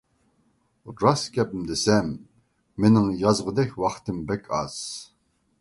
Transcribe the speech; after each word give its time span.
راست 1.03 1.29
گەپنى 1.35 1.67
دېسەم 1.71 2.09
مېنىڭ 2.85 3.13
يازغۇدەك 3.21 3.79
ۋاقتىم 3.85 4.27
بەك 4.33 4.51
ئاز. 4.59 4.83